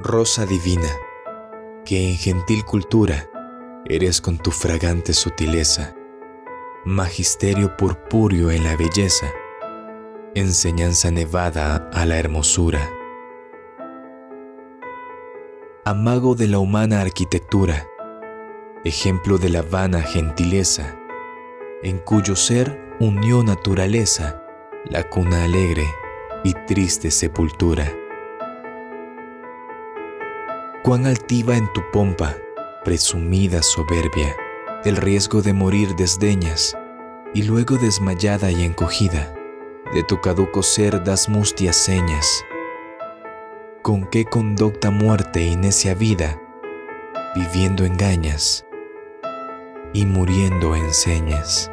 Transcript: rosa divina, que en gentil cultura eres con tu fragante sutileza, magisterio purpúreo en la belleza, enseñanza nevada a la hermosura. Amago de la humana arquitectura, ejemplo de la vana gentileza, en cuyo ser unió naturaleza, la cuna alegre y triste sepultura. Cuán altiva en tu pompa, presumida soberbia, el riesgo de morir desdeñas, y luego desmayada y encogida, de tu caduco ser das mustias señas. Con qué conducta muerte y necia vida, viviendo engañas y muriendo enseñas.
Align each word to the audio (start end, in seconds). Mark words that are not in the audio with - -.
rosa 0.00 0.46
divina, 0.46 0.88
que 1.84 2.08
en 2.08 2.16
gentil 2.16 2.64
cultura 2.64 3.28
eres 3.86 4.20
con 4.20 4.38
tu 4.38 4.52
fragante 4.52 5.12
sutileza, 5.12 5.94
magisterio 6.84 7.76
purpúreo 7.76 8.50
en 8.50 8.62
la 8.62 8.76
belleza, 8.76 9.26
enseñanza 10.34 11.10
nevada 11.10 11.90
a 11.92 12.06
la 12.06 12.16
hermosura. 12.18 12.88
Amago 15.84 16.36
de 16.36 16.46
la 16.46 16.60
humana 16.60 17.00
arquitectura, 17.00 17.88
ejemplo 18.84 19.38
de 19.38 19.48
la 19.48 19.62
vana 19.62 20.02
gentileza, 20.02 20.96
en 21.82 21.98
cuyo 21.98 22.36
ser 22.36 22.96
unió 23.00 23.42
naturaleza, 23.42 24.44
la 24.84 25.08
cuna 25.08 25.42
alegre 25.44 25.86
y 26.44 26.52
triste 26.66 27.10
sepultura. 27.10 27.92
Cuán 30.82 31.06
altiva 31.06 31.56
en 31.56 31.70
tu 31.72 31.82
pompa, 31.92 32.36
presumida 32.84 33.62
soberbia, 33.62 34.34
el 34.84 34.96
riesgo 34.96 35.42
de 35.42 35.52
morir 35.52 35.96
desdeñas, 35.96 36.76
y 37.34 37.42
luego 37.42 37.76
desmayada 37.76 38.50
y 38.52 38.62
encogida, 38.62 39.34
de 39.92 40.04
tu 40.04 40.20
caduco 40.20 40.62
ser 40.62 41.02
das 41.02 41.28
mustias 41.28 41.76
señas. 41.76 42.44
Con 43.82 44.06
qué 44.06 44.24
conducta 44.24 44.90
muerte 44.90 45.42
y 45.42 45.56
necia 45.56 45.94
vida, 45.94 46.40
viviendo 47.34 47.84
engañas 47.84 48.64
y 49.92 50.06
muriendo 50.06 50.76
enseñas. 50.76 51.70